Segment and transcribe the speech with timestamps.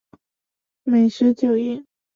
[0.83, 1.85] 美食飨宴